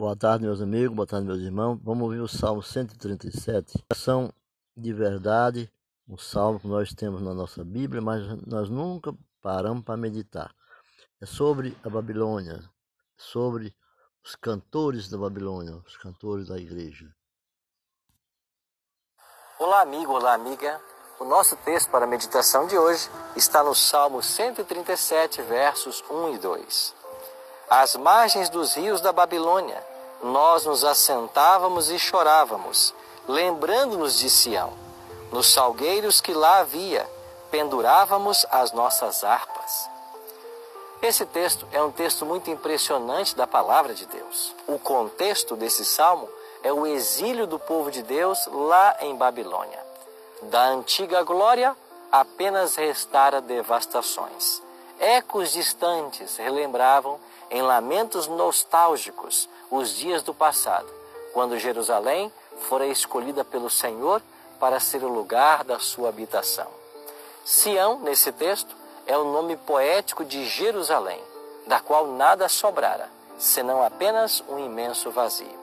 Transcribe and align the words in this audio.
Boa 0.00 0.16
tarde, 0.16 0.46
meus 0.46 0.62
amigos, 0.62 0.96
boa 0.96 1.06
tarde, 1.06 1.26
meus 1.26 1.40
irmãos. 1.40 1.78
Vamos 1.82 2.04
ouvir 2.04 2.20
o 2.20 2.26
Salmo 2.26 2.62
137. 2.62 3.84
Ação 3.90 4.32
de 4.74 4.94
verdade, 4.94 5.70
um 6.08 6.16
salmo 6.16 6.58
que 6.58 6.66
nós 6.66 6.94
temos 6.94 7.20
na 7.20 7.34
nossa 7.34 7.62
Bíblia, 7.62 8.00
mas 8.00 8.22
nós 8.46 8.70
nunca 8.70 9.14
paramos 9.42 9.84
para 9.84 9.98
meditar. 9.98 10.54
É 11.20 11.26
sobre 11.26 11.76
a 11.84 11.90
Babilônia, 11.90 12.62
sobre 13.14 13.76
os 14.24 14.34
cantores 14.34 15.10
da 15.10 15.18
Babilônia, 15.18 15.76
os 15.86 15.98
cantores 15.98 16.48
da 16.48 16.56
igreja. 16.56 17.06
Olá, 19.58 19.82
amigo, 19.82 20.14
olá, 20.14 20.32
amiga. 20.32 20.80
O 21.18 21.26
nosso 21.26 21.56
texto 21.56 21.90
para 21.90 22.06
a 22.06 22.08
meditação 22.08 22.66
de 22.66 22.78
hoje 22.78 23.06
está 23.36 23.62
no 23.62 23.74
Salmo 23.74 24.22
137, 24.22 25.42
versos 25.42 26.02
1 26.10 26.36
e 26.36 26.38
2. 26.38 26.94
Às 27.68 27.94
margens 27.96 28.48
dos 28.48 28.74
rios 28.74 29.02
da 29.02 29.12
Babilônia, 29.12 29.89
nós 30.22 30.64
nos 30.64 30.84
assentávamos 30.84 31.90
e 31.90 31.98
chorávamos, 31.98 32.94
lembrando-nos 33.26 34.18
de 34.18 34.28
Sião. 34.28 34.72
Nos 35.32 35.52
salgueiros 35.52 36.20
que 36.20 36.32
lá 36.32 36.58
havia, 36.58 37.08
pendurávamos 37.50 38.44
as 38.50 38.72
nossas 38.72 39.24
harpas. 39.24 39.88
Esse 41.02 41.24
texto 41.24 41.66
é 41.72 41.82
um 41.82 41.90
texto 41.90 42.26
muito 42.26 42.50
impressionante 42.50 43.34
da 43.34 43.46
palavra 43.46 43.94
de 43.94 44.04
Deus. 44.06 44.54
O 44.66 44.78
contexto 44.78 45.56
desse 45.56 45.84
salmo 45.84 46.28
é 46.62 46.72
o 46.72 46.86
exílio 46.86 47.46
do 47.46 47.58
povo 47.58 47.90
de 47.90 48.02
Deus 48.02 48.46
lá 48.52 48.96
em 49.00 49.16
Babilônia. 49.16 49.78
Da 50.42 50.66
antiga 50.68 51.22
glória, 51.22 51.74
apenas 52.12 52.76
restara 52.76 53.40
devastações. 53.40 54.62
Ecos 54.98 55.52
distantes 55.52 56.36
relembravam, 56.36 57.18
em 57.50 57.62
lamentos 57.62 58.26
nostálgicos, 58.26 59.48
os 59.70 59.94
dias 59.94 60.22
do 60.22 60.34
passado, 60.34 60.88
quando 61.32 61.58
Jerusalém 61.58 62.32
fora 62.68 62.86
escolhida 62.86 63.44
pelo 63.44 63.70
Senhor 63.70 64.20
para 64.58 64.80
ser 64.80 65.02
o 65.04 65.08
lugar 65.08 65.64
da 65.64 65.78
sua 65.78 66.08
habitação. 66.08 66.66
Sião, 67.44 68.00
nesse 68.00 68.32
texto, 68.32 68.76
é 69.06 69.16
o 69.16 69.24
nome 69.24 69.56
poético 69.56 70.24
de 70.24 70.44
Jerusalém, 70.44 71.20
da 71.66 71.80
qual 71.80 72.06
nada 72.08 72.48
sobrara, 72.48 73.08
senão 73.38 73.82
apenas 73.82 74.42
um 74.48 74.58
imenso 74.58 75.10
vazio. 75.10 75.58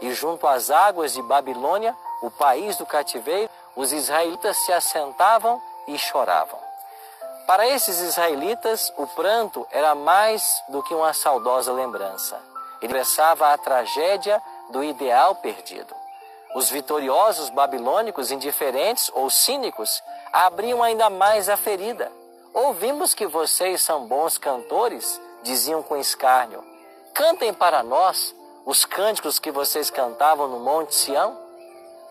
E 0.00 0.12
junto 0.12 0.46
às 0.46 0.70
águas 0.70 1.14
de 1.14 1.22
Babilônia, 1.22 1.96
o 2.20 2.30
país 2.30 2.76
do 2.76 2.84
cativeiro, 2.84 3.50
os 3.74 3.92
israelitas 3.92 4.56
se 4.58 4.72
assentavam 4.72 5.62
e 5.88 5.96
choravam. 5.96 6.58
Para 7.46 7.66
esses 7.68 8.00
israelitas, 8.00 8.92
o 8.96 9.06
pranto 9.06 9.66
era 9.70 9.94
mais 9.94 10.62
do 10.68 10.82
que 10.82 10.94
uma 10.94 11.12
saudosa 11.12 11.72
lembrança 11.72 12.53
expressava 12.80 13.52
a 13.52 13.58
tragédia 13.58 14.40
do 14.70 14.82
ideal 14.82 15.34
perdido. 15.36 15.94
Os 16.54 16.70
vitoriosos 16.70 17.50
babilônicos, 17.50 18.30
indiferentes 18.30 19.10
ou 19.14 19.28
cínicos, 19.28 20.02
abriam 20.32 20.82
ainda 20.82 21.10
mais 21.10 21.48
a 21.48 21.56
ferida. 21.56 22.10
Ouvimos 22.52 23.14
que 23.14 23.26
vocês 23.26 23.82
são 23.82 24.06
bons 24.06 24.38
cantores, 24.38 25.20
diziam 25.42 25.82
com 25.82 25.96
escárnio. 25.96 26.64
Cantem 27.12 27.52
para 27.52 27.82
nós 27.82 28.34
os 28.64 28.84
cânticos 28.84 29.38
que 29.38 29.50
vocês 29.50 29.90
cantavam 29.90 30.48
no 30.48 30.60
Monte 30.60 30.94
Sião. 30.94 31.36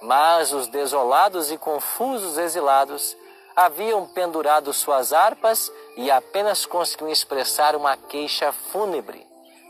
Mas 0.01 0.51
os 0.51 0.67
desolados 0.67 1.49
e 1.49 1.57
confusos 1.57 2.37
exilados 2.37 3.15
haviam 3.55 4.05
pendurado 4.07 4.73
suas 4.73 5.13
harpas 5.13 5.71
e 5.95 6.11
apenas 6.11 6.65
conseguiam 6.65 7.09
expressar 7.09 7.75
uma 7.75 7.95
queixa 7.95 8.51
fúnebre. 8.51 9.25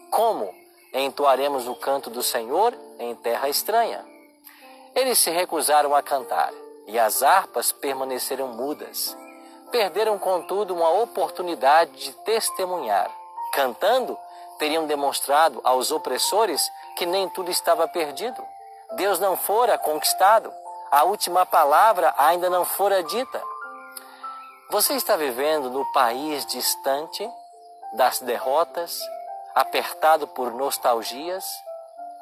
Como 0.09 0.62
entoaremos 0.93 1.67
o 1.67 1.75
canto 1.75 2.09
do 2.09 2.21
Senhor 2.21 2.73
em 2.99 3.15
terra 3.15 3.49
estranha. 3.49 4.05
Eles 4.93 5.17
se 5.17 5.31
recusaram 5.31 5.95
a 5.95 6.03
cantar, 6.03 6.53
e 6.85 6.99
as 6.99 7.23
harpas 7.23 7.71
permaneceram 7.71 8.49
mudas. 8.49 9.17
Perderam, 9.71 10.19
contudo, 10.19 10.75
uma 10.75 10.89
oportunidade 10.89 11.91
de 11.93 12.11
testemunhar. 12.17 13.09
Cantando, 13.53 14.17
teriam 14.59 14.85
demonstrado 14.85 15.59
aos 15.63 15.91
opressores 15.91 16.61
que 16.95 17.05
nem 17.05 17.27
tudo 17.29 17.49
estava 17.49 17.87
perdido. 17.87 18.45
Deus 18.95 19.19
não 19.19 19.35
fora 19.35 19.77
conquistado. 19.77 20.53
A 20.91 21.03
última 21.05 21.43
palavra 21.43 22.13
ainda 22.17 22.49
não 22.49 22.63
fora 22.63 23.01
dita. 23.01 23.41
Você 24.69 24.93
está 24.93 25.15
vivendo 25.15 25.69
no 25.69 25.83
país 25.91 26.45
distante 26.45 27.27
das 27.93 28.19
derrotas, 28.19 28.99
apertado 29.53 30.27
por 30.27 30.53
nostalgias, 30.53 31.45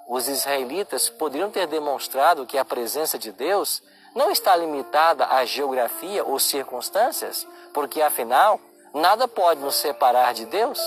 os 0.07 0.27
israelitas 0.27 1.09
poderiam 1.09 1.49
ter 1.49 1.67
demonstrado 1.67 2.45
que 2.45 2.57
a 2.57 2.65
presença 2.65 3.17
de 3.17 3.31
Deus 3.31 3.81
não 4.13 4.29
está 4.29 4.55
limitada 4.55 5.25
à 5.25 5.45
geografia 5.45 6.23
ou 6.25 6.37
circunstâncias, 6.37 7.47
porque 7.73 8.01
afinal, 8.01 8.59
nada 8.93 9.27
pode 9.27 9.61
nos 9.61 9.75
separar 9.75 10.33
de 10.33 10.45
Deus. 10.45 10.79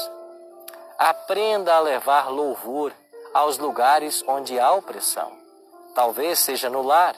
Aprenda 0.99 1.75
a 1.75 1.81
levar 1.81 2.31
louvor 2.31 2.93
aos 3.33 3.57
lugares 3.57 4.23
onde 4.29 4.61
há 4.61 4.73
opressão. 4.73 5.33
Talvez 5.95 6.39
seja 6.41 6.69
no 6.69 6.83
lar, 6.83 7.17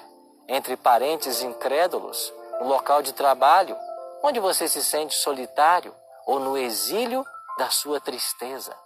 entre 0.48 0.76
parentes 0.76 1.42
incrédulos, 1.42 2.32
no 2.60 2.69
local 2.69 3.03
de 3.03 3.12
trabalho, 3.12 3.76
onde 4.22 4.38
você 4.38 4.69
se 4.69 4.82
sente 4.82 5.15
solitário, 5.15 5.94
ou 6.25 6.38
no 6.38 6.56
exílio 6.56 7.25
da 7.59 7.69
sua 7.70 8.00
tristeza. 8.00 8.85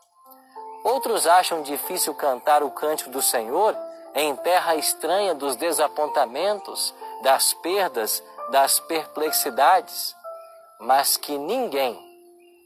Outros 0.82 1.26
acham 1.26 1.62
difícil 1.62 2.14
cantar 2.14 2.62
o 2.62 2.70
cântico 2.70 3.10
do 3.10 3.20
Senhor 3.20 3.76
em 4.14 4.34
terra 4.36 4.76
estranha 4.76 5.34
dos 5.34 5.56
desapontamentos, 5.56 6.94
das 7.22 7.52
perdas, 7.54 8.22
das 8.50 8.80
perplexidades, 8.80 10.14
mas 10.80 11.16
que 11.16 11.36
ninguém, 11.36 11.98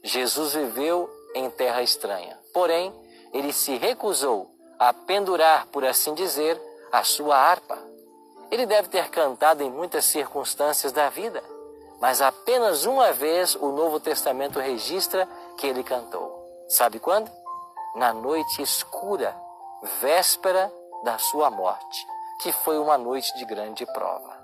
Jesus 0.02 0.54
viveu 0.54 1.10
em 1.34 1.50
terra 1.50 1.82
estranha. 1.82 2.38
Porém, 2.52 2.94
ele 3.32 3.52
se 3.52 3.76
recusou 3.76 4.50
a 4.78 4.92
pendurar, 4.92 5.66
por 5.66 5.84
assim 5.84 6.14
dizer, 6.14 6.60
a 6.92 7.02
sua 7.02 7.36
harpa. 7.36 7.76
Ele 8.50 8.66
deve 8.66 8.88
ter 8.88 9.10
cantado 9.10 9.62
em 9.62 9.70
muitas 9.70 10.04
circunstâncias 10.04 10.92
da 10.92 11.08
vida, 11.08 11.42
mas 12.00 12.22
apenas 12.22 12.84
uma 12.84 13.12
vez 13.12 13.56
o 13.56 13.72
Novo 13.72 13.98
Testamento 13.98 14.60
registra 14.60 15.28
que 15.58 15.66
ele 15.66 15.82
cantou. 15.82 16.44
Sabe 16.68 17.00
quando? 17.00 17.30
Na 17.94 18.12
noite 18.12 18.60
escura, 18.60 19.36
véspera 20.00 20.72
da 21.04 21.16
sua 21.18 21.50
morte, 21.50 22.06
que 22.40 22.52
foi 22.52 22.78
uma 22.78 22.98
noite 22.98 23.32
de 23.36 23.44
grande 23.44 23.86
prova. 23.86 24.36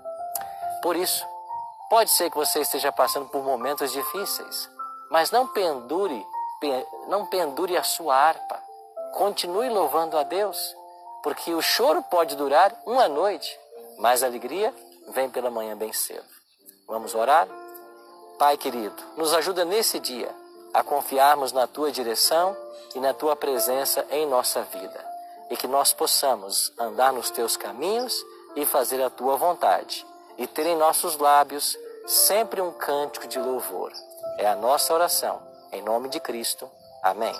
Por 0.81 0.95
isso, 0.95 1.25
pode 1.89 2.11
ser 2.11 2.29
que 2.29 2.37
você 2.37 2.61
esteja 2.61 2.91
passando 2.91 3.27
por 3.27 3.43
momentos 3.43 3.91
difíceis, 3.91 4.69
mas 5.09 5.31
não 5.31 5.47
pendure, 5.47 6.25
não 7.07 7.25
pendure 7.25 7.75
a 7.75 7.83
sua 7.83 8.15
harpa. 8.15 8.61
Continue 9.13 9.69
louvando 9.69 10.17
a 10.17 10.23
Deus, 10.23 10.75
porque 11.21 11.53
o 11.53 11.61
choro 11.61 12.01
pode 12.03 12.35
durar 12.35 12.73
uma 12.85 13.09
noite, 13.09 13.59
mas 13.99 14.23
a 14.23 14.27
alegria 14.27 14.73
vem 15.09 15.29
pela 15.29 15.51
manhã 15.51 15.75
bem 15.75 15.91
cedo. 15.91 16.25
Vamos 16.87 17.13
orar? 17.13 17.47
Pai 18.39 18.55
querido, 18.57 19.03
nos 19.17 19.33
ajuda 19.33 19.65
nesse 19.65 19.99
dia 19.99 20.40
a 20.73 20.83
confiarmos 20.83 21.51
na 21.51 21.67
tua 21.67 21.91
direção 21.91 22.55
e 22.95 22.99
na 22.99 23.13
tua 23.13 23.35
presença 23.35 24.05
em 24.09 24.25
nossa 24.25 24.61
vida, 24.63 25.05
e 25.49 25.57
que 25.57 25.67
nós 25.67 25.93
possamos 25.93 26.71
andar 26.79 27.13
nos 27.13 27.29
teus 27.29 27.55
caminhos 27.55 28.13
e 28.55 28.65
fazer 28.65 29.01
a 29.01 29.09
tua 29.09 29.35
vontade, 29.35 30.05
e 30.37 30.47
ter 30.47 30.65
em 30.65 30.77
nossos 30.77 31.17
lábios 31.17 31.77
sempre 32.07 32.61
um 32.61 32.71
cântico 32.71 33.27
de 33.27 33.39
louvor. 33.39 33.91
É 34.37 34.47
a 34.47 34.55
nossa 34.55 34.93
oração, 34.93 35.41
em 35.71 35.81
nome 35.81 36.09
de 36.09 36.19
Cristo. 36.19 36.69
Amém. 37.03 37.35